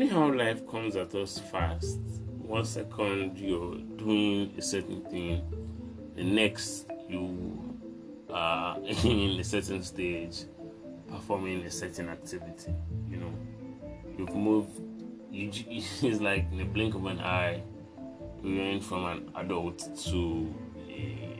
[0.00, 1.98] funny how life comes at us fast.
[2.38, 5.42] One second you're doing a certain thing,
[6.16, 7.76] the next you
[8.32, 10.44] are in a certain stage,
[11.06, 12.74] performing a certain activity.
[13.10, 13.32] You know,
[14.16, 14.80] you've moved.
[15.30, 17.62] You, it's like in the blink of an eye,
[18.42, 20.54] you went from an adult to
[20.88, 21.38] a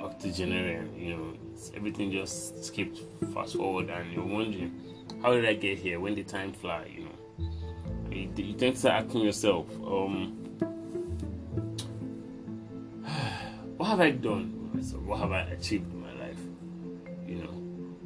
[0.00, 0.98] octogenarian.
[0.98, 1.34] You know,
[1.76, 3.00] everything just skipped
[3.34, 4.88] fast forward, and you're wondering,
[5.22, 6.00] how did I get here?
[6.00, 6.90] When did time fly?
[6.94, 7.50] You know,
[8.10, 10.32] you, you tend to start asking yourself, um,
[13.76, 14.54] what have I done?
[15.04, 16.38] What have I achieved in my life?
[17.26, 17.50] You know,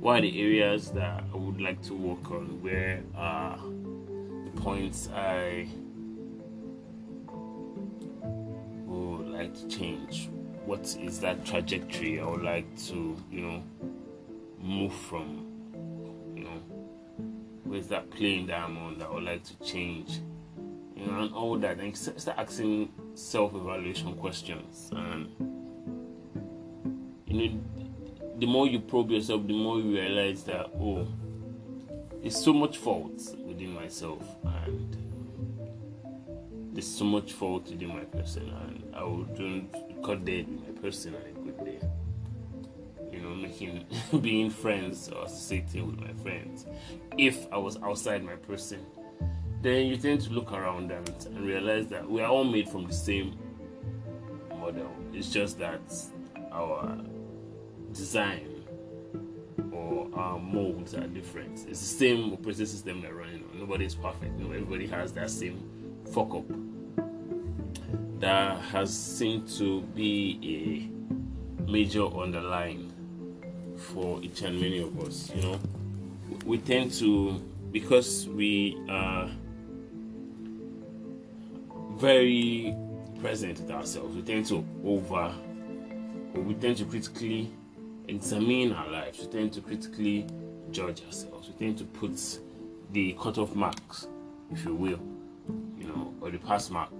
[0.00, 2.62] what are the areas that I would like to work on?
[2.62, 5.68] Where are the points I
[8.86, 10.30] would like to change?
[10.64, 13.62] What is that trajectory I would like to, you know,
[14.60, 15.51] move from?
[17.72, 20.20] Where's that plane that I'm on that I would like to change?
[20.94, 24.90] You know, and all that, and start asking self-evaluation questions.
[24.92, 25.30] And
[27.26, 27.60] you know,
[28.38, 31.08] the more you probe yourself, the more you realize that oh,
[32.20, 34.94] there's so much fault within myself, and
[36.74, 41.14] there's so much fault within my person, and I wouldn't cut dead with my person
[44.20, 46.66] Being friends or associating with my friends.
[47.18, 48.84] If I was outside my person,
[49.62, 52.86] then you tend to look around and, and realize that we are all made from
[52.86, 53.38] the same
[54.58, 54.90] model.
[55.12, 55.80] It's just that
[56.52, 56.98] our
[57.92, 58.64] design
[59.72, 61.66] or our molds are different.
[61.68, 63.60] It's the same operating system they're running on.
[63.60, 64.38] Nobody is perfect.
[64.38, 65.62] You know, everybody has that same
[66.12, 66.44] fuck up.
[68.20, 70.90] That has seemed to be
[71.68, 72.91] a major underline
[73.92, 75.30] for each and many of us.
[75.34, 75.60] You know,
[76.44, 77.40] we tend to
[77.70, 79.30] because we are
[81.96, 82.74] very
[83.20, 84.14] present with ourselves.
[84.14, 85.32] We tend to over,
[86.34, 87.50] we tend to critically
[88.08, 90.26] examine our lives, we tend to critically
[90.70, 91.48] judge ourselves.
[91.48, 92.18] We tend to put
[92.92, 94.08] the cutoff marks,
[94.50, 95.00] if you will,
[95.78, 96.92] you know, or the pass mark,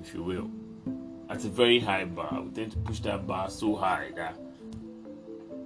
[0.00, 0.50] if you will,
[1.30, 2.42] at a very high bar.
[2.42, 4.36] We tend to push that bar so high that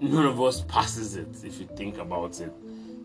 [0.00, 2.53] none of us passes it if you think about it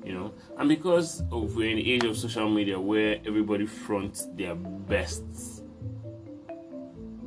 [0.04, 4.28] you know and because of we're in the age of social media where everybody fronts
[4.36, 5.24] their best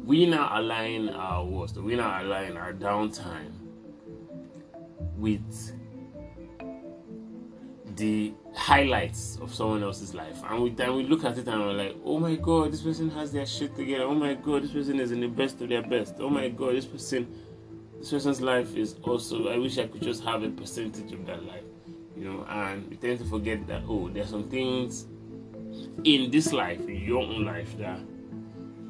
[0.08, 3.52] we now align our worst, we now align our downtime
[5.18, 5.76] with
[7.96, 10.38] the highlights of someone else's life.
[10.48, 13.10] And we then we look at it and we're like, oh my god, this person
[13.10, 14.04] has their shit together.
[14.04, 16.14] Oh my god, this person is in the best of their best.
[16.20, 17.28] Oh my god, this person
[17.98, 21.44] this person's life is also I wish I could just have a percentage of that
[21.44, 21.64] life.
[22.16, 25.06] You know, and we tend to forget that oh, there's some things
[26.04, 28.00] in this life, in your own life that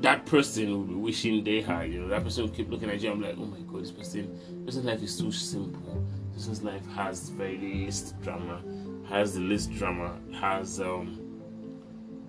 [0.01, 1.93] that person will be wishing they had.
[1.93, 3.11] You know, that person will keep looking at you.
[3.11, 6.05] I'm like, oh my god, this person, this person's life is so simple.
[6.33, 8.63] This person's life has very least drama,
[9.09, 11.21] has the least drama, has um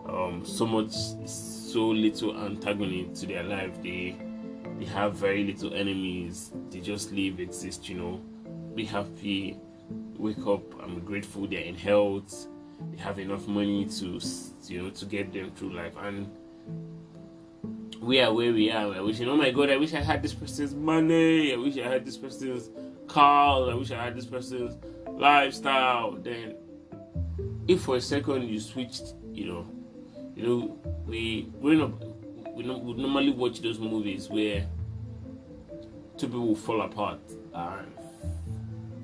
[0.08, 0.92] um so much,
[1.28, 3.82] so little antagonism to their life.
[3.84, 4.18] They
[4.80, 6.52] they have very little enemies.
[6.70, 7.90] They just live, exist.
[7.90, 8.22] You know,
[8.74, 9.58] be happy,
[10.18, 10.82] wake up.
[10.82, 11.48] I'm grateful.
[11.48, 12.48] They're in health.
[12.92, 14.20] They have enough money to
[14.68, 16.30] you know to get them through life and
[18.02, 18.88] we are where we are.
[18.88, 21.54] We're wishing, oh my god, I wish I had this person's money.
[21.54, 22.70] I wish I had this person's
[23.08, 23.70] car.
[23.70, 24.78] I wish I had this person's
[25.10, 26.14] lifestyle.
[26.14, 26.56] Then,
[27.68, 29.68] if for a second you switched, you know,
[30.36, 31.92] you know, we we not
[32.60, 34.68] we we normally watch those movies where
[36.18, 37.22] two people fall apart
[37.54, 37.88] and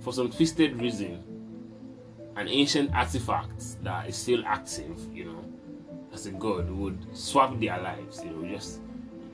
[0.01, 1.23] for some twisted reason,
[2.35, 5.45] an ancient artifact that is still active, you know,
[6.13, 8.81] as a god would swap their lives, you know, just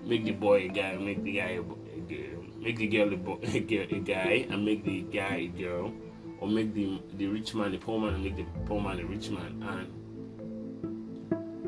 [0.06, 1.64] make the boy a guy, make the guy a, a
[2.02, 5.48] girl, make the girl a, boy, a, girl, a guy, and make the guy a
[5.48, 5.92] girl,
[6.40, 9.06] or make the the rich man a poor man, and make the poor man a
[9.06, 9.88] rich man, and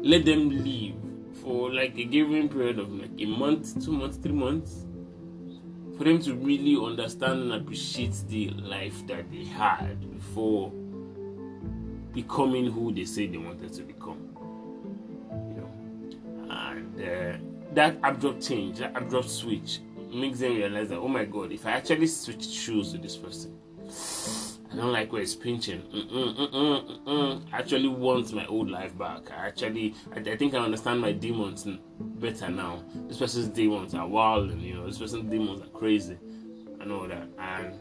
[0.05, 1.02] let them live
[1.43, 4.85] for like a given period of like a month, two months, three months,
[5.97, 10.71] for them to really understand and appreciate the life that they had before
[12.13, 14.29] becoming who they say they wanted to become.
[15.31, 17.01] You know, and.
[17.01, 17.37] Uh,
[17.73, 19.79] that abrupt change, that abrupt switch
[20.13, 23.57] makes them realize that oh my god, if I actually switch shoes with this person,
[24.73, 25.81] I don't like where it's pinching.
[25.83, 27.41] Mm-mm, mm-mm, mm-mm.
[27.53, 29.29] I actually want my old life back.
[29.31, 31.67] I actually, I, I, think I understand my demons
[31.99, 32.83] better now.
[33.07, 36.17] This person's demons are wild, and you know, this person's demons are crazy.
[36.81, 37.79] I know that, and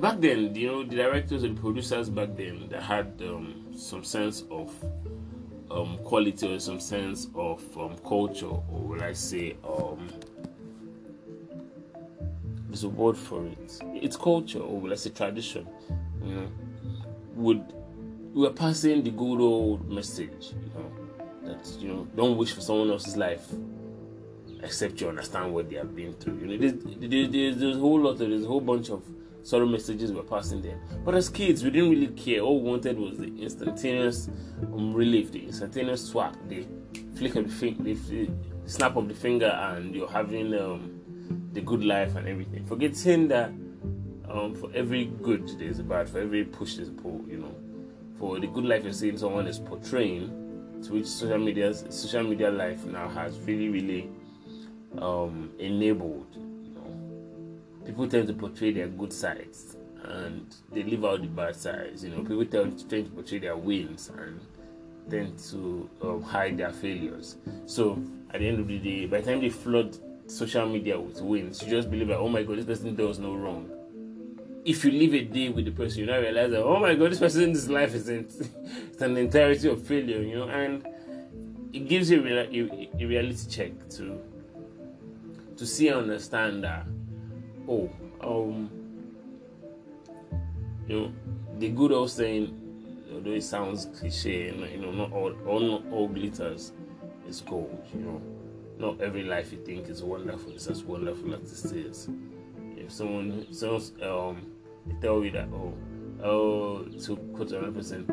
[0.00, 4.42] back then, you know, the directors and producers back then they had um, some sense
[4.50, 4.74] of
[5.70, 10.08] um, quality or some sense of um, culture, or will I say, um,
[12.74, 13.80] there's a word for it.
[13.94, 15.68] It's culture, or let's say tradition.
[16.24, 16.48] You know,
[17.36, 17.72] would
[18.34, 20.92] we are passing the good old message, you know,
[21.44, 23.46] that you know, don't wish for someone else's life
[24.60, 26.38] except you understand what they have been through.
[26.38, 29.04] You know, there's, there's, there's a whole lot of there's a whole bunch of
[29.44, 30.80] sorrow messages we're passing them.
[31.04, 32.40] But as kids, we didn't really care.
[32.40, 34.30] All we wanted was the instantaneous
[34.62, 36.66] um, relief, the instantaneous swap, the
[37.14, 38.30] flick of the finger, the
[38.64, 41.03] snap of the finger, and you're having um,
[41.52, 42.64] the good life and everything.
[42.66, 43.50] Forgetting that
[44.28, 47.24] um, for every good there's a bad, for every push there's a pull.
[47.28, 47.54] You know,
[48.18, 52.50] for the good life you're seeing someone is portraying, to which social media social media
[52.50, 54.10] life now has really really
[54.98, 56.34] um, enabled.
[56.34, 61.56] You know, people tend to portray their good sides and they leave out the bad
[61.56, 62.04] sides.
[62.04, 64.40] You know, people tend to, tend to portray their wins and
[65.10, 67.36] tend to um, hide their failures.
[67.66, 71.20] So at the end of the day, by the time they flood social media with
[71.20, 73.70] wins, you just believe that oh my god, this person does no wrong.
[74.64, 77.12] If you live a day with the person, you now realize that oh my god,
[77.12, 78.32] this person's life isn't
[78.92, 80.86] it's an entirety of failure, you know, and
[81.72, 84.20] it gives you a, a, a reality check to
[85.56, 86.86] to see and understand that
[87.68, 87.90] oh
[88.20, 88.70] um
[90.86, 91.12] you know
[91.58, 92.60] the good old saying
[93.12, 96.72] although it sounds cliche you know not all all, all glitters
[97.28, 98.22] is gold you know
[98.78, 102.08] not every life you think is wonderful is as wonderful as it is
[102.76, 104.46] if someone someone um
[105.00, 105.74] tell you that oh
[106.22, 108.04] oh to quote another person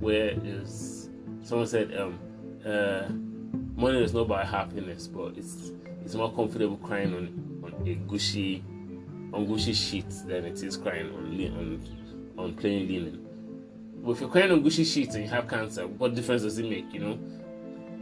[0.00, 1.10] where is
[1.42, 2.18] someone said um
[2.64, 3.08] uh
[3.80, 5.72] money is not about happiness but it's
[6.04, 8.62] it's more comfortable crying on, on a gushy
[9.32, 11.26] on gushy sheet than it is crying on
[11.58, 11.80] on
[12.38, 13.26] on plain linen.
[14.04, 16.68] But if you're crying on gushy sheets and you have cancer, what difference does it
[16.68, 16.92] make?
[16.92, 17.18] You know,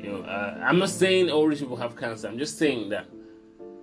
[0.04, 0.22] you know.
[0.22, 2.28] Uh, I'm not saying all rich people have cancer.
[2.28, 3.06] I'm just saying that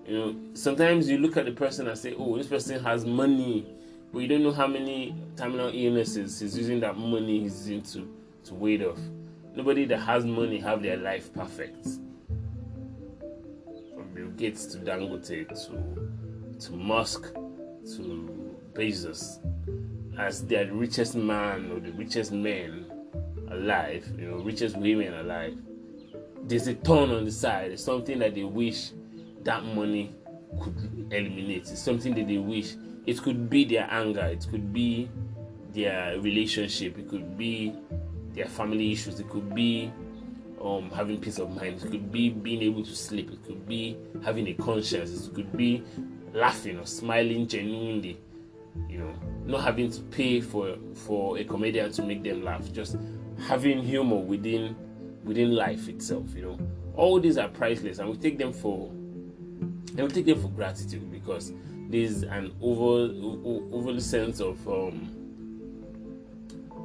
[0.05, 3.67] you know sometimes you look at the person and say, oh, this person has money,
[4.13, 8.13] but you don't know how many terminal illnesses he's using that money he's using to
[8.45, 8.99] to wait off.
[9.55, 11.85] Nobody that has money have their life perfect.
[13.93, 17.33] From Bill Gates to Dangote to to Musk
[17.95, 19.39] to Bezos
[20.17, 22.85] as the richest man or the richest men
[23.49, 25.57] alive, you know, richest women alive.
[26.43, 27.71] There's a ton on the side.
[27.71, 28.91] It's something that they wish
[29.43, 30.15] that money
[30.61, 31.61] could eliminate.
[31.69, 35.09] It's something that they wish it could be their anger, it could be
[35.73, 37.73] their relationship, it could be
[38.33, 39.91] their family issues, it could be
[40.63, 41.81] um, having peace of mind.
[41.83, 43.31] It could be being able to sleep.
[43.31, 45.27] It could be having a conscience.
[45.27, 45.83] It could be
[46.33, 48.19] laughing or smiling genuinely.
[48.87, 49.13] You know,
[49.45, 52.71] not having to pay for for a comedian to make them laugh.
[52.71, 52.97] Just
[53.47, 54.75] having humor within
[55.23, 56.33] within life itself.
[56.35, 56.59] You know,
[56.95, 58.89] all these are priceless, and we take them for
[59.97, 61.51] and we take them for gratitude because
[61.89, 63.13] there's an over
[63.75, 65.11] over the sense of um,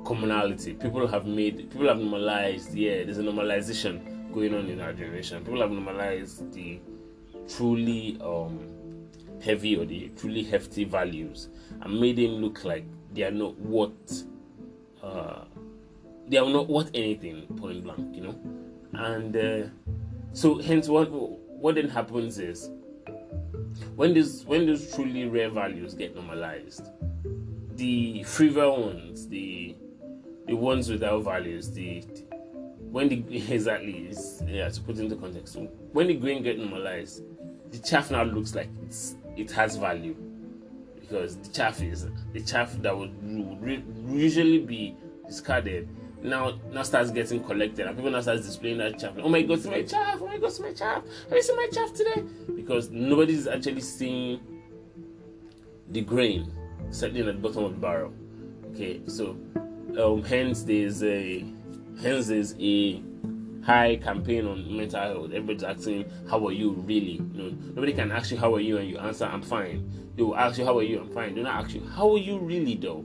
[0.05, 0.75] commonality.
[0.75, 5.44] People have made, people have normalized, yeah, there's a normalization going on in our generation.
[5.44, 6.81] People have normalized the
[7.49, 8.59] truly um,
[9.43, 11.49] heavy or the truly hefty values
[11.81, 13.93] and made them look like they are not what
[15.02, 15.45] uh,
[16.28, 18.38] they are not worth anything point blank, you know.
[18.92, 19.68] And uh,
[20.33, 22.71] so, hence, what what then happens is
[23.95, 26.90] when this when those truly rare values get normalized,
[27.76, 29.76] the frivol ones, the
[30.47, 32.04] the ones without values, the,
[32.90, 35.54] when the exactly is yeah to put into context.
[35.54, 35.61] So
[35.92, 37.23] when the grain get normalized,
[37.71, 40.16] the chaff now looks like it's it has value
[40.99, 45.88] because the chaff is the chaff that would, would usually be discarded
[46.26, 49.14] now now starts getting collected and people now start displaying that chaff.
[49.18, 50.18] oh my god, see my chaff!
[50.21, 51.02] Oh my god, see my chaff!
[51.28, 52.23] Have you seen my chaff today?
[52.54, 54.40] Because nobody's actually seeing
[55.90, 56.52] the grain
[56.90, 58.12] settling at the bottom of the barrel.
[58.73, 59.37] Okay, so
[59.99, 61.45] um, hence there's a
[62.02, 63.02] hence there's a
[63.64, 65.30] high campaign on mental health.
[65.33, 68.78] Everybody's asking, "How are you really?" You know, nobody can ask you, "How are you?"
[68.78, 71.35] and you answer, "I'm fine." They will ask you, "How are you?" I'm fine.
[71.35, 73.04] They don't ask you, "How are you really?" Though,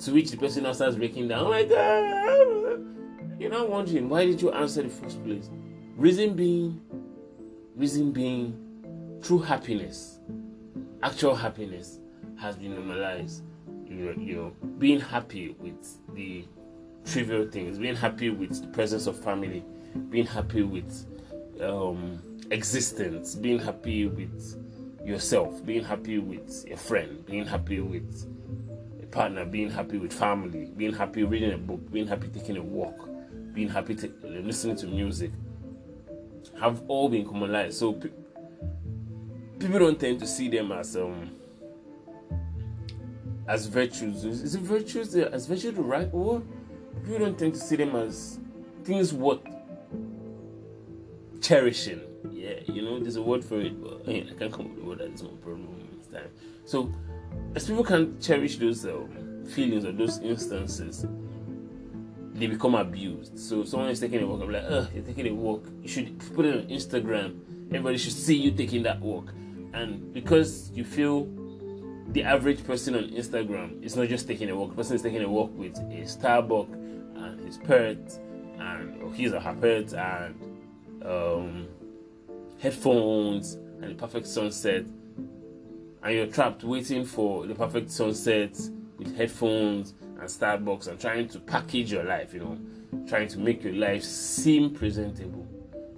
[0.00, 1.46] to which the person now starts breaking down.
[1.46, 3.40] Oh my god!
[3.40, 5.50] You're not wondering why did you answer the first place?
[5.96, 6.80] Reason being,
[7.74, 10.20] reason being, true happiness,
[11.02, 12.00] actual happiness,
[12.38, 13.42] has been normalized
[13.88, 16.44] you know, being happy with the
[17.04, 19.64] trivial things, being happy with the presence of family,
[20.10, 21.06] being happy with
[21.60, 24.62] um, existence, being happy with
[25.04, 28.26] yourself, being happy with a friend, being happy with
[29.16, 33.08] partner, being happy with family, being happy reading a book, being happy taking a walk,
[33.54, 35.30] being happy to, listening to music,
[36.60, 37.78] have all been commonized.
[37.78, 38.10] So pe-
[39.58, 41.30] people don't tend to see them as um
[43.48, 44.22] as virtues.
[44.24, 45.16] Is it virtues?
[45.16, 46.42] As virtue the right word?
[47.02, 48.38] People don't tend to see them as
[48.84, 49.40] things worth
[51.40, 52.02] cherishing.
[52.30, 54.86] Yeah, you know, there's a word for it, but I can't come up with a
[54.86, 56.30] word at this moment time.
[56.64, 56.92] So,
[57.54, 61.06] as people can cherish those um, feelings or those instances,
[62.34, 63.38] they become abused.
[63.38, 65.66] So, someone is taking a walk, I'm like, oh, you're taking a walk.
[65.82, 67.40] You should put it on Instagram.
[67.68, 69.32] Everybody should see you taking that walk.
[69.72, 71.28] And because you feel
[72.12, 75.22] the average person on Instagram is not just taking a walk, the person is taking
[75.22, 76.72] a walk with a Starbucks
[77.16, 78.18] and his pet
[78.58, 80.34] and or his or her and
[81.04, 81.68] um,
[82.60, 84.84] headphones and perfect sunset,
[86.06, 88.56] and you're trapped waiting for the perfect sunset
[88.96, 92.56] with headphones and Starbucks and trying to package your life, you know,
[93.08, 95.44] trying to make your life seem presentable.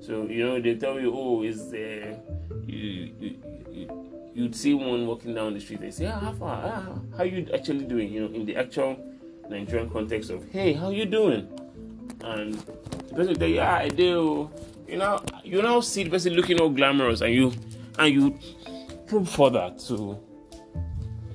[0.01, 2.19] So you know they tell you, oh, is there?
[2.65, 2.79] You,
[3.21, 3.37] you,
[3.71, 5.83] you, you'd see one walking down the street.
[5.83, 6.63] They say, ah, how far?
[6.65, 8.11] Ah, how you actually doing?
[8.11, 8.99] You know, in the actual
[9.51, 11.47] Nigerian context of, hey, how you doing?
[12.23, 14.51] And the person tell you, ah, I do
[14.89, 17.53] you know you now see the person looking all glamorous and you
[17.99, 18.39] and you
[19.09, 20.19] probe further to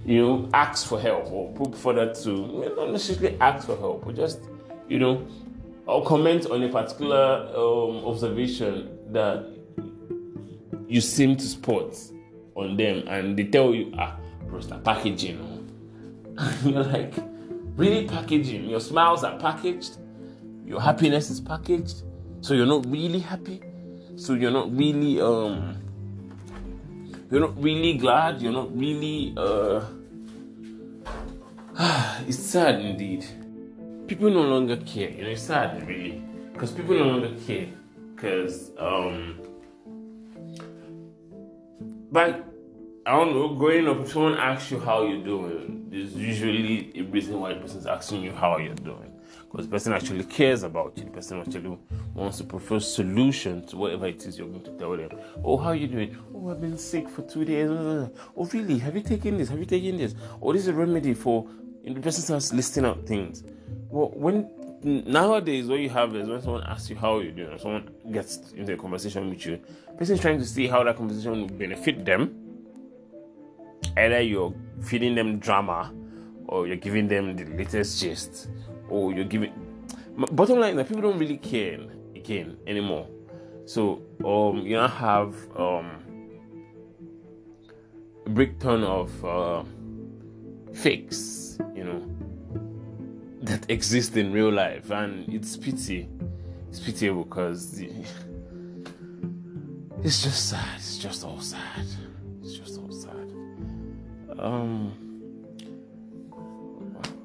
[0.06, 4.16] you know ask for help or probe further to not necessarily ask for help but
[4.16, 4.40] just
[4.88, 5.26] you know
[5.86, 9.46] or comment on a particular um, observation that
[10.88, 11.96] you seem to spot
[12.56, 15.40] on them and they tell you ah bro packaging
[16.38, 17.14] and you're like
[17.76, 18.70] really packaging?
[18.70, 19.98] Your smiles are packaged?
[20.66, 22.04] Your happiness is packaged?
[22.42, 23.62] So you're not really happy.
[24.16, 25.78] So you're not really um
[27.32, 29.84] you're not really glad, you're not really uh
[32.28, 33.26] it's sad indeed.
[34.08, 36.22] People no longer care, you know, it's sad really.
[36.52, 37.68] Because people no longer care.
[38.16, 39.40] Because um
[42.12, 42.46] but
[43.06, 47.02] I don't know, growing up, if someone asks you how you're doing, there's usually a
[47.02, 49.13] reason why the person's asking you how you're doing
[49.54, 51.04] because the person actually cares about you.
[51.04, 51.78] The person actually
[52.16, 55.12] wants to propose solution to whatever it is you're going to tell them.
[55.44, 56.18] Oh, how are you doing?
[56.34, 57.70] Oh, I've been sick for two days.
[57.70, 58.10] Oh,
[58.52, 58.80] really?
[58.80, 59.50] Have you taken this?
[59.50, 60.16] Have you taken this?
[60.42, 61.48] Oh, this is a remedy for.
[61.86, 63.44] And the person starts listing out things.
[63.90, 64.50] Well, when
[64.82, 68.74] nowadays what you have is when someone asks you how you're doing, someone gets into
[68.74, 69.60] a conversation with you,
[70.00, 72.36] person is trying to see how that conversation will benefit them.
[73.98, 75.94] Either you're feeding them drama
[76.48, 78.48] or you're giving them the latest gist
[78.94, 79.52] or you're giving.
[80.16, 81.80] Bottom line, that people don't really care
[82.16, 83.08] again anymore.
[83.66, 85.90] So um, you now have um,
[88.26, 89.64] a big ton of uh,
[90.74, 92.06] fakes, you know,
[93.42, 96.08] that exist in real life, and it's pity.
[96.70, 97.80] It's pitiable because
[100.04, 100.76] it's just sad.
[100.76, 101.88] It's just all sad.
[102.44, 103.34] It's just all sad.
[104.38, 104.94] Um.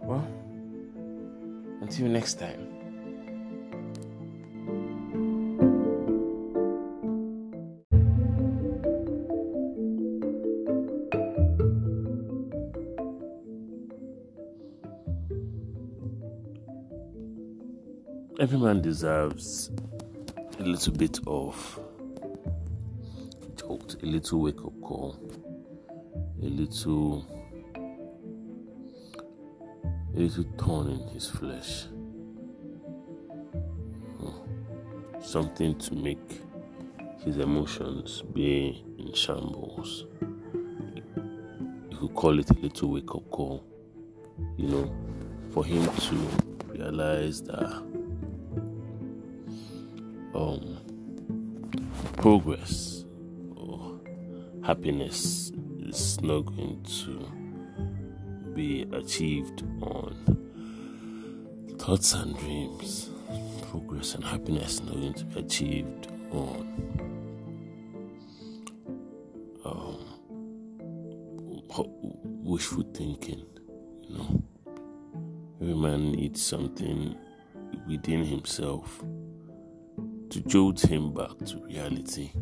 [0.01, 0.38] Well.
[1.89, 2.67] Until next time.
[18.39, 19.71] Every man deserves
[20.59, 21.81] a little bit of
[23.57, 25.19] jolt, a little wake up call,
[26.43, 27.38] a little
[30.19, 31.85] a little thorn in his flesh.
[34.21, 34.43] Oh,
[35.23, 36.43] something to make
[37.25, 40.07] his emotions be in shambles.
[41.91, 43.65] You could call it a little wake up call,
[44.57, 44.93] you know,
[45.53, 46.17] for him to
[46.67, 47.71] realize that
[50.35, 50.79] um,
[52.17, 53.05] progress
[53.55, 54.01] or
[54.65, 57.38] happiness is not going to
[58.59, 60.17] be achieved on
[61.79, 63.09] thoughts and dreams.
[63.71, 66.67] Progress and happiness not going to be achieved on
[69.65, 70.01] um,
[72.43, 73.47] wishful thinking.
[74.09, 74.43] You know,
[75.63, 77.17] every man needs something
[77.87, 79.05] within himself
[80.31, 82.33] to jolt him back to reality,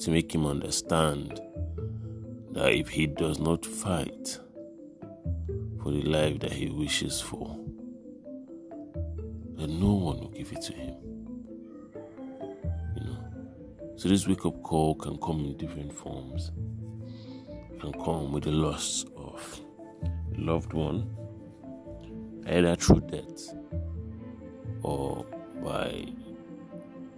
[0.00, 1.40] to make him understand
[2.54, 4.38] that if he does not fight
[5.82, 7.58] for the life that he wishes for,
[9.56, 10.94] then no one will give it to him.
[12.96, 13.24] You know,
[13.96, 16.52] So this wake up call can come in different forms.
[17.72, 19.60] It can come with the loss of
[20.36, 21.10] a loved one,
[22.46, 23.52] either through death
[24.82, 25.26] or
[25.60, 26.06] by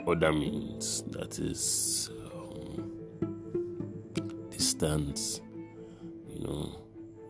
[0.07, 2.11] other means, that is
[4.79, 5.41] distance,
[6.29, 6.77] you know,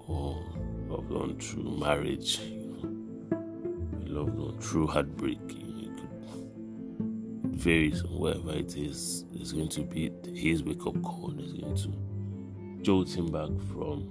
[0.09, 0.43] or
[0.89, 3.39] loved one through marriage, you know,
[4.05, 5.39] a loved one through heartbreak.
[5.49, 9.25] It could vary wherever it is.
[9.33, 11.35] There's going to be his wake up call.
[11.39, 14.09] It's going to jolt him back from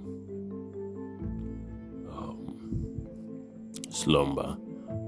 [2.10, 2.92] um,
[3.90, 4.56] slumber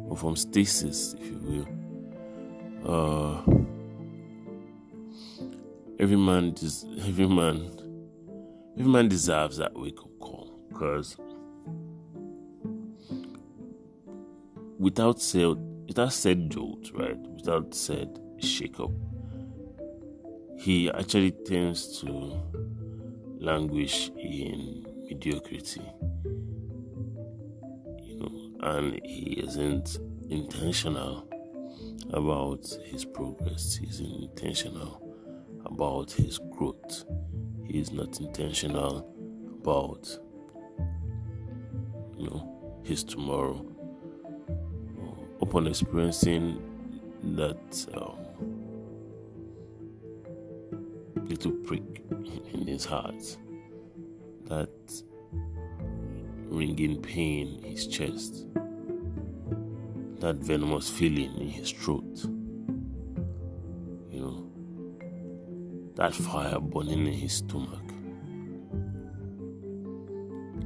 [0.09, 1.69] or from stasis, if you will.
[2.87, 3.43] Uh,
[5.99, 7.78] every man, just every man,
[8.79, 11.17] every man deserves that wake up call because
[14.79, 15.57] without said,
[15.87, 17.19] without said jolt, right?
[17.35, 18.93] Without said shake up,
[20.57, 22.41] he actually tends to
[23.41, 25.83] languish in mediocrity,
[28.01, 29.99] you know, and he isn't
[30.31, 31.29] intentional
[32.13, 33.75] about his progress.
[33.77, 35.03] He's intentional
[35.65, 37.05] about his growth.
[37.69, 39.07] He is not intentional
[39.63, 40.09] about
[42.17, 43.65] you know his tomorrow.
[45.43, 46.63] Upon experiencing
[47.37, 48.17] that um,
[51.29, 52.03] little prick
[52.55, 53.37] in his heart,
[54.47, 55.03] that
[56.47, 58.47] ringing pain in his chest,
[60.21, 62.25] that venomous feeling in his throat.
[65.99, 67.83] That fire burning in his stomach.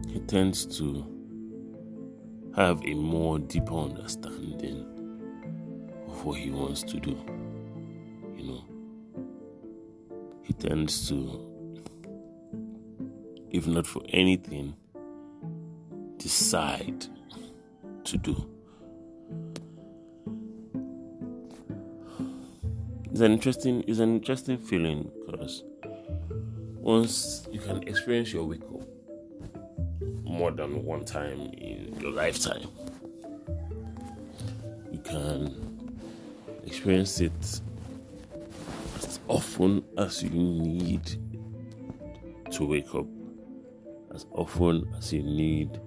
[0.06, 1.06] He tends to
[2.54, 4.86] have a more deeper understanding
[6.06, 7.18] of what he wants to do.
[8.36, 8.64] You know,
[10.42, 11.40] he tends to,
[13.50, 14.76] if not for anything,
[16.18, 17.06] decide
[18.04, 18.36] to do.
[23.10, 25.10] It's an interesting, it's an interesting feeling
[26.82, 28.82] once you can experience your wake up
[30.24, 32.66] more than one time in your lifetime,
[34.90, 35.54] you can
[36.64, 37.60] experience it
[38.98, 41.16] as often as you need
[42.50, 43.06] to wake up,
[44.14, 45.80] as often as you need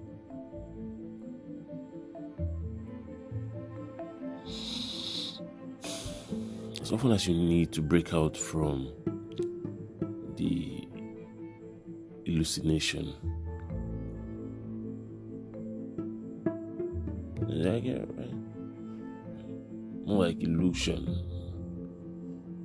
[6.86, 8.92] as often as you need to break out from
[10.36, 10.86] the
[12.24, 13.14] hallucination.
[17.48, 18.34] Did I get it right?
[20.06, 21.04] More like illusion.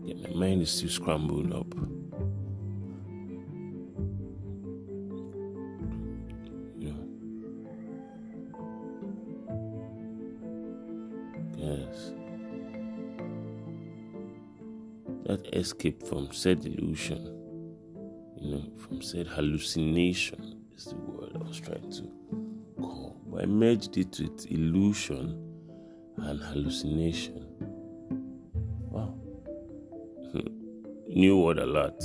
[0.04, 1.74] Yeah, my mind is still scrambled up.
[6.78, 6.92] Yeah.
[11.58, 12.12] Yes.
[15.32, 17.41] that escape from said illusion,
[18.42, 22.12] you know, from said hallucination is the word I was trying to
[22.82, 23.22] call.
[23.28, 25.38] But I merged it with illusion
[26.18, 27.46] and hallucination.
[28.90, 29.14] Wow.
[31.08, 32.02] New word a lot.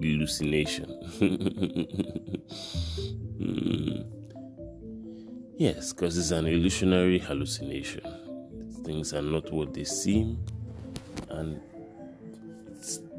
[0.00, 0.90] Hallucination.
[3.40, 4.06] mm.
[5.58, 8.02] Yes, because it's an illusionary hallucination.
[8.84, 10.38] Things are not what they seem,
[11.30, 11.62] and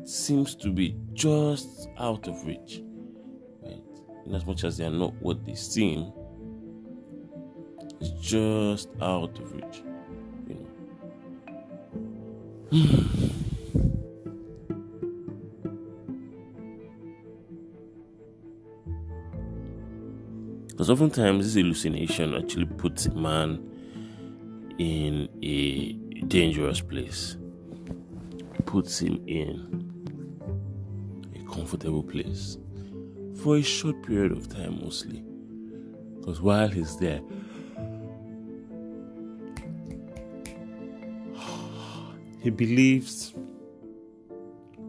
[0.08, 2.82] seems to be just out of reach.
[3.62, 3.82] Right?
[4.26, 6.12] In as much as they are not what they seem,
[8.00, 9.84] it's just out of reach.
[10.48, 10.68] You
[12.72, 13.10] know.
[20.70, 23.68] Because oftentimes this hallucination actually puts a man
[24.78, 25.94] in a
[26.28, 27.36] dangerous place.
[28.68, 29.88] Puts him in
[31.58, 32.58] comfortable place
[33.42, 35.24] for a short period of time, mostly.
[36.20, 37.20] Because while he's there,
[42.44, 43.34] he believes,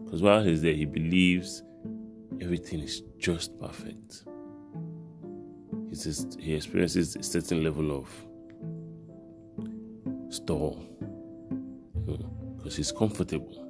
[0.05, 1.63] because while he's there, he believes
[2.39, 4.25] everything is just perfect.
[5.89, 8.07] He, just, he experiences a certain level of
[10.31, 10.85] stall
[12.57, 13.68] because he's comfortable.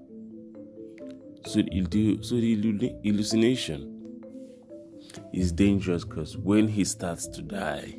[1.50, 4.22] So, the, so the hallucination
[5.34, 7.96] is dangerous because when he starts to die,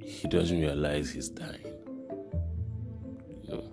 [0.00, 1.74] he doesn't realize he's dying.
[3.42, 3.64] You know?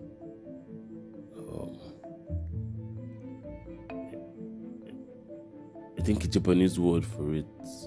[1.37, 1.79] Um,
[5.97, 7.45] I think a Japanese word for it,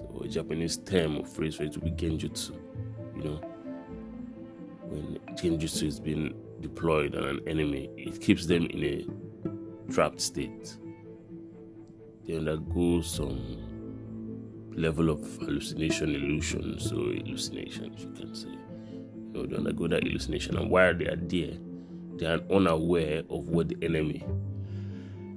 [0.09, 2.57] or a Japanese term or phrase for it, would be genjutsu.
[3.15, 3.41] You know,
[4.87, 9.05] when genjutsu is being deployed on an enemy, it keeps them in a
[9.91, 10.77] trapped state.
[12.27, 18.49] They undergo some level of hallucination, illusion, so hallucination, if you can say.
[19.31, 21.57] Know, they undergo that hallucination, and while they are there,
[22.17, 24.25] they are unaware of what the enemy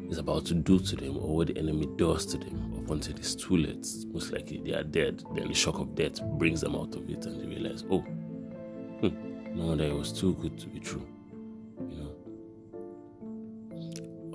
[0.08, 3.16] is about to do to them or what the enemy does to them up until
[3.16, 3.87] it's too late.
[4.12, 5.22] Most likely they are dead.
[5.34, 9.54] Then the shock of death brings them out of it and they realize, oh, hmm,
[9.54, 11.06] no wonder it was too good to be true.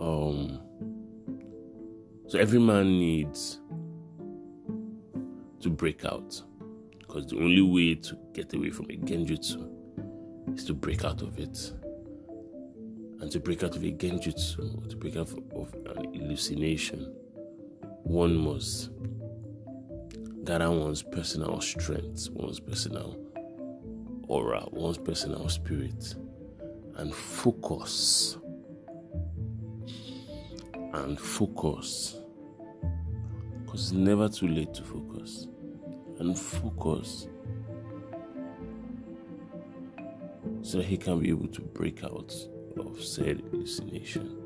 [0.04, 0.60] Um
[2.28, 3.62] so every man needs
[5.62, 6.42] to break out.
[7.00, 9.70] Because the only way to get away from a genjutsu
[10.56, 11.72] is to break out of it
[13.22, 17.06] and to break out of a genjutsu, to break out of an hallucination,
[18.04, 18.89] one must
[20.44, 23.18] gather one's personal strength, one's personal
[24.28, 26.16] aura, one's personal spirit,
[26.96, 28.38] and focus.
[30.93, 32.15] And focus.
[33.65, 35.47] Because it's never too late to focus.
[36.19, 37.27] And focus.
[40.62, 42.34] So he can be able to break out
[42.77, 44.39] of said hallucination.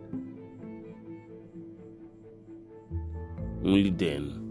[3.64, 4.44] Only then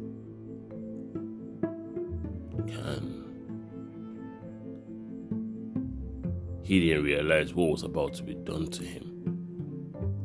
[2.66, 3.24] can
[6.62, 9.12] he then realize what was about to be done to him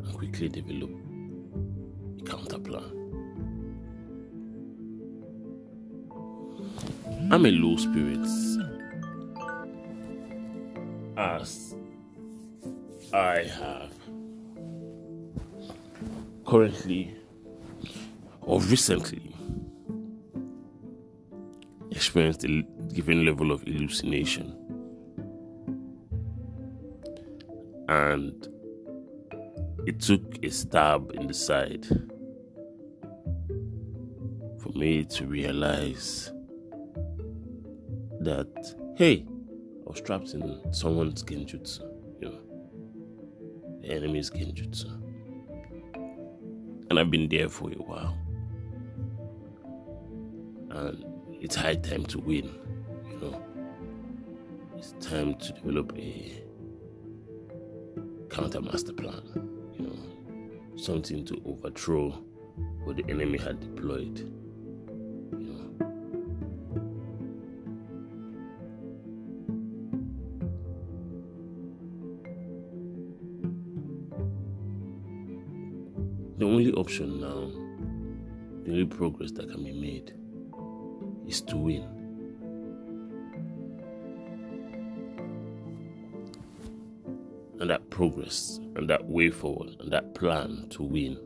[0.03, 0.89] and quickly develop
[7.33, 8.57] I'm a low spirits
[11.15, 11.73] as
[13.13, 13.93] I have
[16.45, 17.15] currently
[18.41, 19.33] or recently
[21.91, 22.63] experienced a
[22.93, 24.53] given level of hallucination.
[27.87, 28.45] And
[29.87, 31.85] it took a stab in the side
[34.59, 36.29] for me to realize
[38.23, 39.25] that, hey,
[39.85, 42.39] I was trapped in someone's genjutsu you know,
[43.81, 44.85] the enemy's genjutsu.
[46.89, 48.17] And I've been there for a while.
[50.69, 51.03] And
[51.41, 52.49] it's high time to win,
[53.09, 53.43] you know.
[54.77, 56.43] It's time to develop a
[58.29, 59.21] counter master plan,
[59.77, 62.09] you know, something to overthrow
[62.83, 64.31] what the enemy had deployed.
[76.81, 77.41] Option now,
[78.63, 80.15] the only progress that can be made
[81.27, 81.83] is to win.
[87.59, 91.19] And that progress and that way forward and that plan to win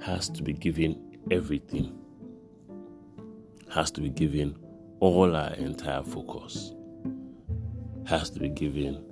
[0.00, 1.98] has to be given everything,
[3.74, 4.56] has to be given
[5.00, 6.72] all our entire focus,
[8.06, 9.04] has to be given,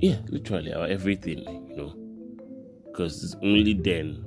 [0.00, 1.38] yeah, literally our everything,
[1.70, 2.07] you know
[2.98, 4.24] because it's only then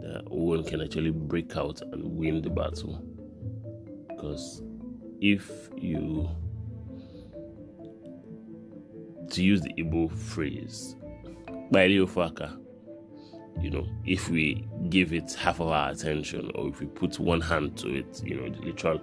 [0.00, 3.02] that one can actually break out and win the battle.
[4.08, 4.62] Because
[5.20, 6.30] if you,
[9.28, 10.94] to use the Igbo phrase,
[13.60, 17.40] you know, if we give it half of our attention or if we put one
[17.40, 18.98] hand to it, you know, the literal,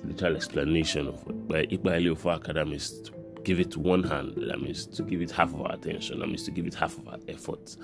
[0.00, 3.12] the literal explanation of by Faka, that means to
[3.44, 6.44] give it one hand, that means to give it half of our attention, that means
[6.44, 7.76] to give it half of our effort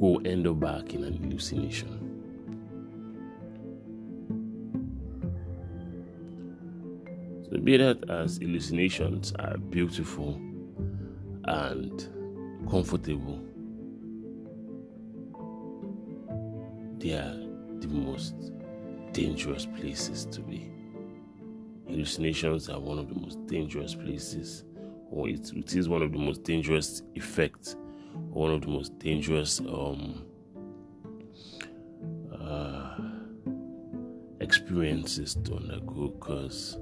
[0.00, 2.06] will end up back in an hallucination.
[7.44, 10.40] So, be that as hallucinations are beautiful
[11.44, 12.08] and
[12.70, 13.44] comfortable,
[16.98, 17.36] they are
[17.80, 18.52] the most
[19.12, 20.70] dangerous places to be.
[21.88, 24.64] Hallucinations are one of the most dangerous places,
[25.10, 27.76] or it, it is one of the most dangerous effects
[28.12, 30.24] one of the most dangerous um,
[32.32, 32.96] uh,
[34.40, 36.78] experiences to undergo because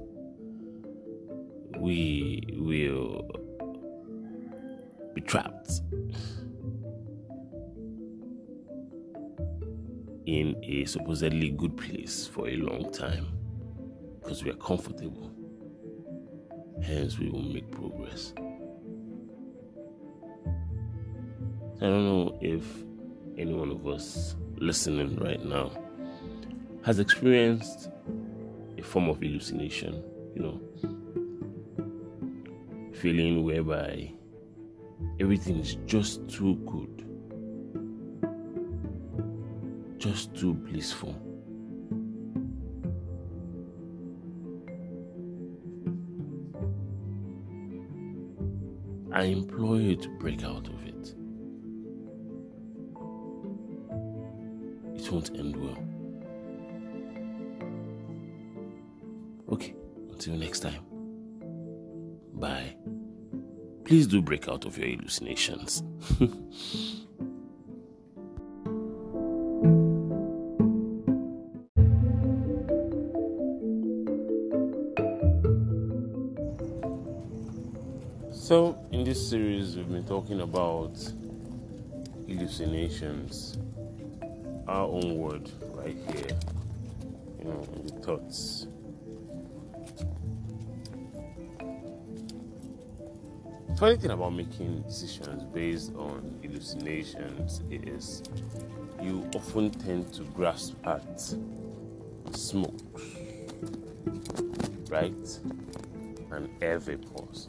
[1.77, 3.23] we will
[5.13, 5.81] be trapped
[10.25, 13.27] in a supposedly good place for a long time
[14.19, 15.31] because we are comfortable.
[16.83, 18.33] Hence, we will make progress.
[21.81, 22.65] I don't know if
[23.37, 25.71] any one of us listening right now
[26.83, 27.89] has experienced
[28.77, 30.03] a form of hallucination,
[30.35, 30.61] you know,
[32.91, 34.11] feeling whereby
[35.21, 37.05] everything is just too good,
[39.99, 41.15] just too blissful.
[49.13, 50.78] I implore you to break out of
[55.11, 55.77] won't end well.
[59.51, 59.73] Okay,
[60.11, 60.83] until next time.
[62.33, 62.75] Bye.
[63.85, 65.83] Please do break out of your hallucinations.
[78.31, 80.95] so, in this series, we've been talking about
[82.27, 83.57] hallucinations,
[84.69, 86.37] our own word right here,
[87.39, 88.67] you know, in the thoughts.
[93.79, 98.21] funny thing about making decisions based on hallucinations is
[99.01, 101.33] you often tend to grasp at
[102.31, 103.01] smoke,
[104.89, 105.39] right?
[106.31, 107.47] And air vapors.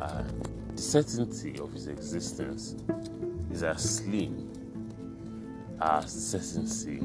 [0.00, 2.74] The certainty of his existence
[3.52, 4.51] is as slim
[5.82, 7.00] as certainty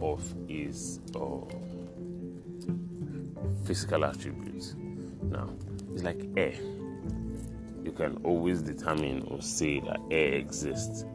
[0.00, 1.40] of his uh,
[3.64, 4.74] physical attributes.
[5.22, 5.50] Now,
[5.92, 6.54] it's like air
[7.88, 11.06] you can always determine or say that air exists,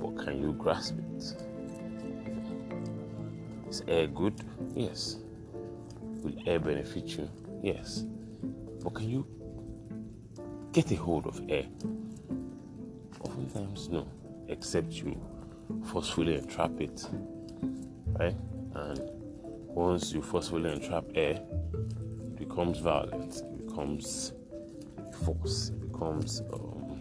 [0.00, 1.36] but can you grasp it?
[3.68, 4.40] Is air good?
[4.74, 5.18] Yes.
[6.00, 7.28] Will air benefit you?
[7.62, 8.06] Yes.
[8.82, 9.26] But can you
[10.72, 11.66] get a hold of air?
[13.20, 14.08] Oftentimes, no,
[14.48, 15.20] except you
[15.84, 17.06] forcefully entrap it,
[18.18, 18.36] right?
[18.74, 19.00] And
[19.76, 24.32] once you forcefully entrap air, it becomes violent, it becomes
[25.24, 27.00] force, it becomes um,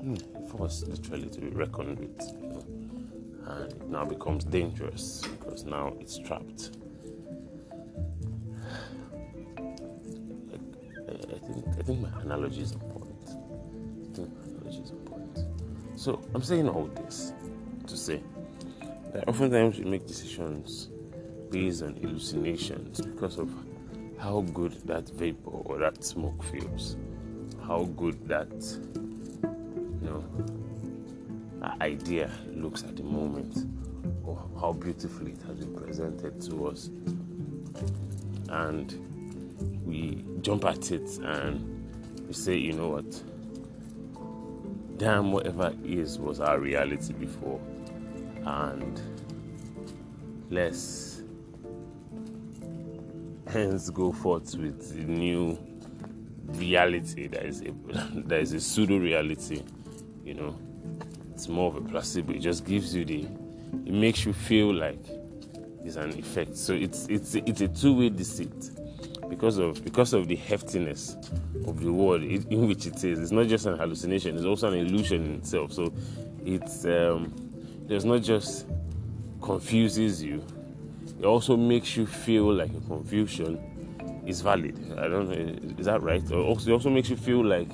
[0.00, 0.14] hmm,
[0.48, 2.64] force literally to be reckoned with, you know,
[3.46, 6.70] and it now becomes dangerous because now it's trapped.
[11.06, 12.93] I, think I think my analogy is important.
[16.04, 17.32] So I'm saying all this
[17.86, 18.22] to say
[19.14, 20.90] that oftentimes we make decisions
[21.50, 23.50] based on hallucinations because of
[24.18, 26.98] how good that vapor or that smoke feels.
[27.66, 28.52] How good that
[30.02, 30.22] you know
[31.80, 33.66] idea looks at the moment
[34.26, 36.90] or how beautifully it has been presented to us.
[38.50, 43.22] And we jump at it and we say you know what
[44.96, 47.60] damn whatever is was our reality before.
[48.44, 49.00] And
[50.50, 51.22] let's
[53.46, 55.58] hence go forth with the new
[56.58, 57.72] reality that is a
[58.26, 59.62] that is a pseudo reality
[60.24, 60.58] you know.
[61.32, 62.32] It's more of a placebo.
[62.32, 63.26] It just gives you the
[63.86, 65.04] it makes you feel like
[65.84, 66.56] it's an effect.
[66.56, 68.70] So it's it's it's a two-way deceit
[69.28, 71.16] because of because of the heftiness
[71.66, 74.78] of the world in which it is it's not just an hallucination it's also an
[74.78, 75.92] illusion in itself so
[76.44, 77.32] it's um
[77.86, 78.66] there's not just
[79.40, 80.44] confuses you
[81.18, 83.58] it also makes you feel like a confusion
[84.26, 84.78] is valid.
[84.98, 86.22] I don't know, is that right?
[86.22, 87.68] It also, also makes you feel like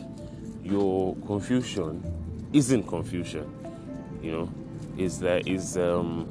[0.63, 2.03] your confusion
[2.53, 3.53] isn't confusion.
[4.23, 4.51] You know,
[4.99, 6.29] is that is um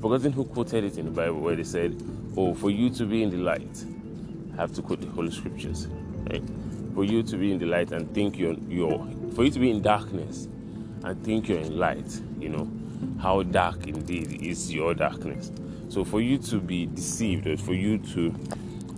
[0.00, 2.00] forgotten who quoted it in the Bible where they said,
[2.36, 3.84] Oh, for you to be in the light,
[4.58, 5.86] have to quote the Holy Scriptures.
[6.30, 6.42] Right?
[6.94, 8.98] For you to be in the light and think you're you're
[9.34, 10.48] for you to be in darkness
[11.04, 12.68] and think you're in light, you know,
[13.20, 15.52] how dark indeed is your darkness.
[15.88, 18.30] So for you to be deceived or for you to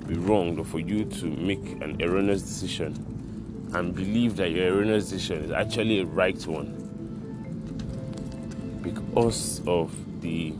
[0.07, 3.07] be wronged or for you to make an erroneous decision
[3.75, 6.77] and believe that your erroneous decision is actually a right one
[8.83, 9.93] because of
[10.23, 10.53] the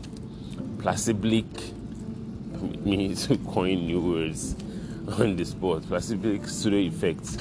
[0.77, 1.45] placiblic
[2.85, 4.55] me to coin new words
[5.19, 7.37] on the spot placiblic pseudo effects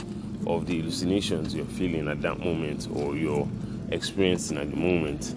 [0.46, 3.48] of the hallucinations you're feeling at that moment or you're
[3.90, 5.34] experiencing at the moment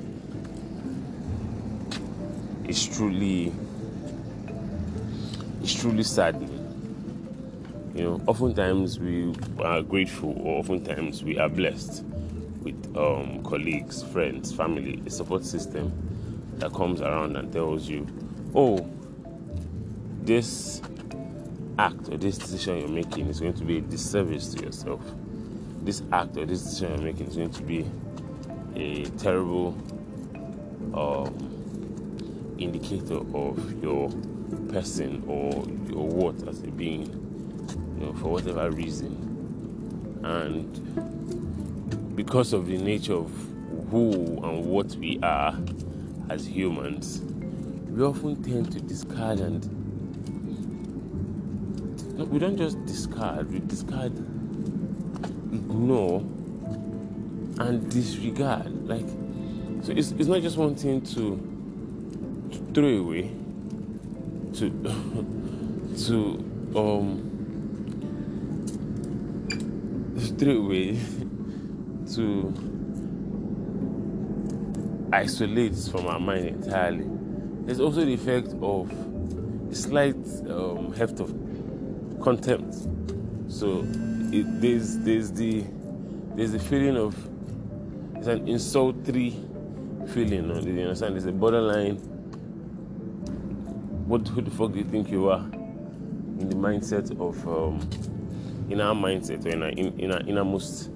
[2.67, 3.51] is truly
[5.62, 6.59] is truly saddening.
[7.95, 12.03] You know, oftentimes we are grateful, or oftentimes we are blessed
[12.62, 15.91] with um, colleagues, friends, family, a support system
[16.57, 18.07] that comes around and tells you,
[18.55, 18.89] oh,
[20.21, 20.81] this
[21.77, 25.01] act or this decision you're making is going to be a disservice to yourself.
[25.83, 27.86] this act or this decision you're making is going to be
[28.75, 29.77] a terrible
[30.93, 34.09] um, indicator of your
[34.69, 35.51] person or
[35.89, 37.05] your worth as a being,
[37.99, 39.12] you know, for whatever reason.
[40.23, 43.31] And because of the nature of
[43.91, 44.12] who
[44.43, 45.57] and what we are
[46.29, 47.21] as humans,
[47.89, 49.83] we often tend to discard and
[52.34, 54.12] we don't just discard, we discard,
[55.54, 56.22] ignore,
[57.60, 58.88] and disregard.
[58.88, 59.06] Like,
[59.84, 63.30] so it's, it's not just one thing to, to throw away,
[64.56, 64.72] to,
[66.08, 66.15] to,
[66.76, 67.30] um,
[70.39, 70.93] throw away,
[72.15, 72.52] to
[75.13, 77.06] isolate from our mind entirely.
[77.67, 78.91] There's also the effect of
[79.72, 80.15] slight
[80.50, 81.42] um, heft of
[82.23, 82.73] contempt.
[83.49, 83.86] So
[84.31, 85.65] it, there's there's the
[86.36, 87.15] there's the feeling of
[88.15, 90.47] it's an insulting feeling.
[90.49, 91.17] You understand?
[91.17, 91.97] It's a borderline.
[94.07, 95.43] What who the fuck do you think you are?
[96.39, 97.88] In the mindset of um,
[98.69, 100.89] in our mindset or in our in, in our innermost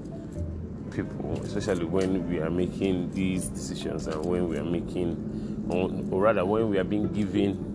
[0.92, 6.22] people, especially when we are making these decisions and when we are making, or, or
[6.22, 7.67] rather when we are being given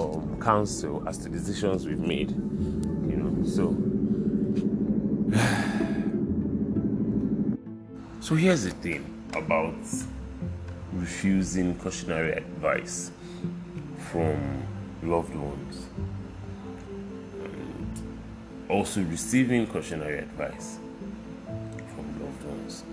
[0.00, 2.30] um, counsel as to decisions we've made.
[2.30, 3.76] You know, so.
[8.20, 9.74] so here's the thing about
[10.92, 13.10] refusing cautionary advice
[14.10, 14.66] from
[15.02, 15.86] loved ones
[18.68, 20.78] also receiving cautionary advice
[21.94, 22.84] from loved ones.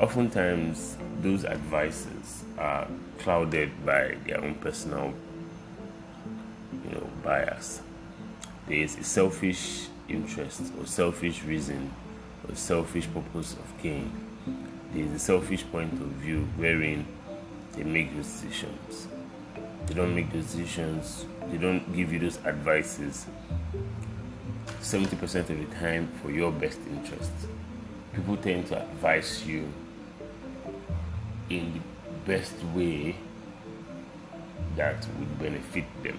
[0.00, 2.86] Oftentimes, those advices are
[3.18, 5.12] clouded by their own personal
[6.84, 7.82] you know, bias.
[8.66, 11.90] There is a selfish interest or selfish reason
[12.48, 14.12] or selfish purpose of gain.
[14.92, 17.06] There is a selfish point of view wherein
[17.72, 19.08] they make those decisions.
[19.86, 23.26] They don't make those decisions, they don't give you those advices
[24.80, 27.32] 70% of the time for your best interest.
[28.14, 29.72] People tend to advise you
[31.50, 31.80] in the
[32.24, 33.16] best way
[34.76, 36.18] that would benefit them.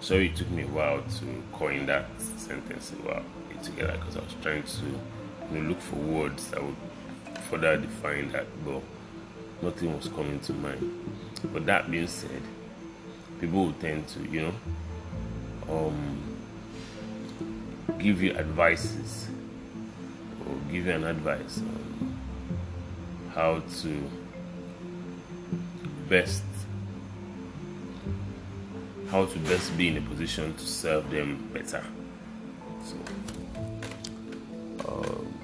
[0.00, 3.22] Sorry it took me a while to coin that sentence while
[3.62, 4.86] together because I was trying to
[5.52, 6.76] you know, look for words that would
[7.50, 8.82] further define that, but
[9.62, 11.16] nothing was coming to mind.
[11.52, 12.42] But that being said,
[13.40, 14.54] people will tend to, you know,
[15.68, 16.18] um,
[17.98, 19.28] give you advices
[20.46, 22.18] or give you an advice on
[23.34, 24.10] how to
[26.08, 26.42] best
[29.10, 31.84] how to best be in a position to serve them better.
[32.84, 32.96] So,
[34.88, 35.34] um,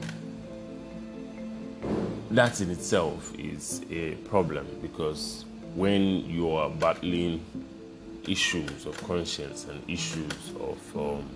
[2.31, 7.45] that in itself is a problem because when you are battling
[8.29, 11.29] issues of conscience and issues of um,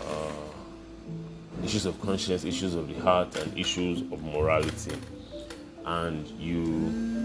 [0.00, 4.96] uh, issues of conscience, issues of the heart, and issues of morality,
[5.84, 7.17] and you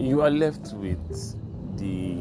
[0.00, 0.98] you are left with
[1.76, 2.16] the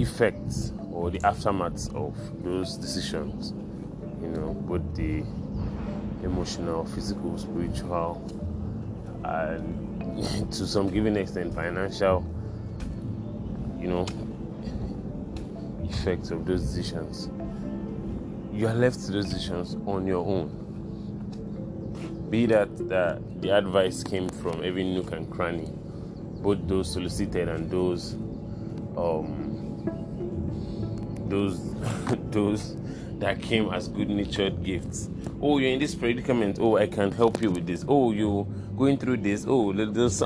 [0.00, 3.52] effects or the aftermath of those decisions.
[4.22, 5.24] You know, both the
[6.22, 8.22] emotional, physical, spiritual,
[9.24, 12.24] and to some given extent financial,
[13.80, 14.06] you know,
[15.82, 17.28] effects of those decisions.
[18.52, 20.62] You are left to those decisions on your own.
[22.30, 25.68] Be that, that the advice came from every nook and cranny
[26.42, 28.14] both those solicited and those
[28.96, 29.46] um,
[31.28, 31.74] those
[32.30, 32.76] those
[33.18, 35.08] that came as good natured gifts.
[35.40, 36.58] Oh, you're in this predicament.
[36.60, 37.84] Oh, I can help you with this.
[37.88, 38.44] Oh, you're
[38.76, 39.44] going through this.
[39.46, 39.72] Oh,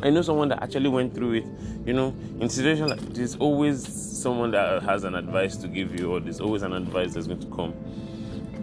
[0.03, 1.45] I know someone that actually went through it.
[1.85, 6.13] You know, in situations like there's always someone that has an advice to give you,
[6.13, 7.73] or there's always an advice that's going to come.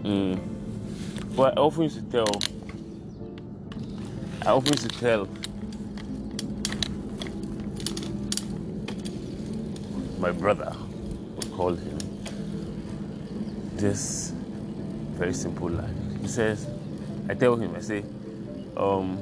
[0.02, 0.40] Mm.
[1.36, 2.28] But I often used to tell,
[4.42, 5.28] I often used to tell
[10.18, 10.74] my brother
[11.36, 11.98] would call him
[13.76, 14.32] this
[15.14, 16.18] very simple line.
[16.20, 16.66] He says,
[17.28, 18.04] I tell him, I say,
[18.76, 19.18] um,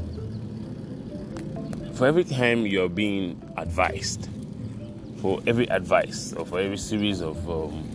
[1.94, 4.28] for every time you're being advised,
[5.20, 7.88] for every advice or for every series of um,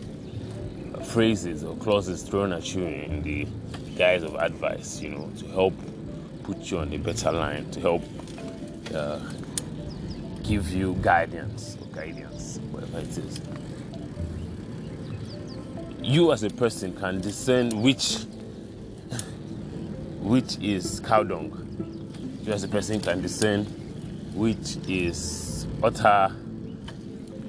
[1.04, 3.48] phrases or clauses thrown at you in the
[3.96, 5.74] guise of advice, you know, to help
[6.44, 8.04] put you on a better line, to help
[8.94, 9.20] uh,
[10.44, 13.42] give you guidance or guidance whatever it is.
[16.04, 18.18] you as a person can discern which
[20.20, 21.58] which is cow dung.
[22.44, 23.66] You as a person can discern
[24.34, 26.36] which is utter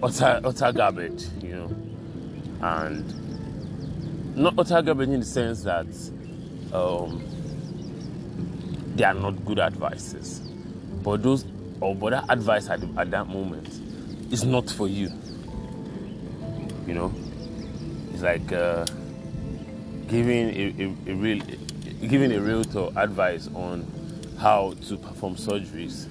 [0.02, 1.76] utter utter garbage, you know,
[2.60, 5.86] and not utter garbage in the sense that
[6.74, 7.22] um,
[8.94, 10.40] they are not good advices,
[11.02, 11.44] but those
[11.82, 13.68] or but that advice at, at that moment
[14.30, 15.10] is not for you.
[16.86, 17.14] You know,
[18.12, 18.86] it's like uh,
[20.06, 21.42] giving a, a, a real
[22.08, 23.86] giving a realtor advice on
[24.38, 26.08] how to perform surgeries.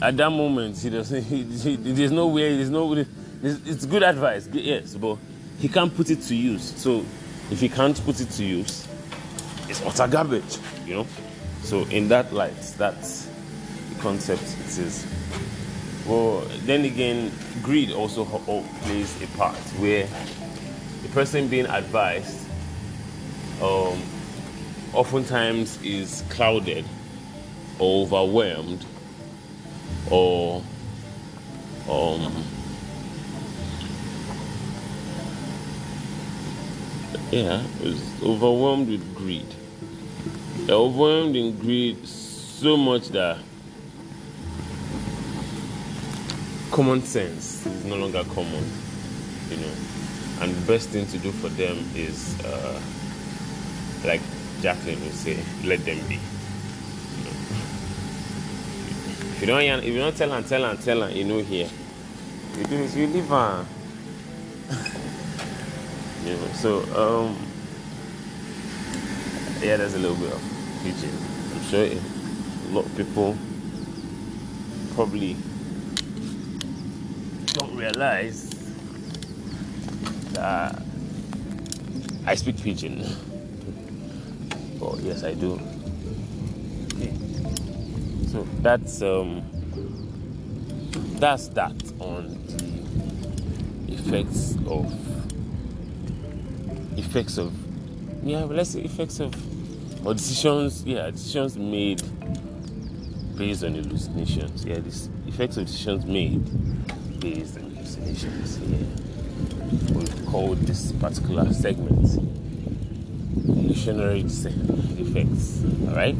[0.00, 3.04] At that moment he doesn't he, he, there's no way there's no
[3.42, 5.16] it's good advice yes but
[5.58, 6.74] he can't put it to use.
[6.76, 7.04] So
[7.50, 8.86] if he can't put it to use
[9.68, 11.06] it's utter garbage you know?
[11.62, 13.29] So in that light that's
[13.98, 15.06] concept it is
[16.06, 17.30] well then again
[17.62, 18.24] greed also
[18.82, 20.06] plays a part where
[21.02, 22.46] the person being advised
[23.62, 24.00] um,
[24.92, 26.84] oftentimes is clouded
[27.78, 28.84] or overwhelmed
[30.10, 30.62] or
[31.88, 32.44] um,
[37.30, 39.46] yeah, was overwhelmed with greed.
[40.66, 43.38] They're overwhelmed in greed so much that
[46.70, 48.64] common sense is no longer common,
[49.50, 49.72] you know.
[50.40, 52.80] And the best thing to do for them is, uh,
[54.04, 54.20] like
[54.62, 56.14] Jacqueline would say, let them be.
[56.14, 57.30] You know?
[59.34, 61.68] If you don't, if you don't tell and tell and tell and you know here,
[62.56, 63.66] you do is you leave her.
[66.24, 67.36] you know, so um,
[69.60, 70.42] yeah, there's a little bit of
[70.82, 71.16] teaching.
[71.52, 73.36] I'm sure a lot of people
[74.94, 75.36] probably
[77.52, 78.50] don't realize
[80.32, 80.82] that
[82.26, 83.04] I speak pidgin.
[84.78, 85.60] But yes, I do.
[86.94, 87.14] Okay.
[88.28, 89.42] So that's um,
[91.18, 92.38] that's that on
[93.86, 94.92] the effects of
[96.96, 97.52] effects of
[98.22, 99.34] yeah, let's say effects of
[100.06, 102.02] or decisions yeah decisions made
[103.36, 106.42] based on hallucinations yeah this effects of decisions made
[107.22, 108.78] hallucinations yeah
[109.94, 112.18] we call this particular segment
[113.46, 116.16] illusionary effects all right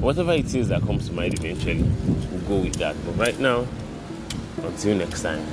[0.00, 2.96] whatever it is that comes to mind eventually, we'll go with that.
[3.04, 3.66] But right now,
[4.62, 5.44] until next time.